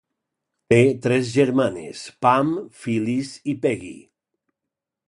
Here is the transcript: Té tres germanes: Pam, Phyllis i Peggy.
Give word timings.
Té 0.73 0.79
tres 1.03 1.29
germanes: 1.35 2.01
Pam, 2.27 2.51
Phyllis 2.81 3.39
i 3.55 3.57
Peggy. 3.67 3.97